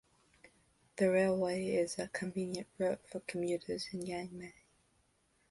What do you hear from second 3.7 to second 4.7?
in Yangmei.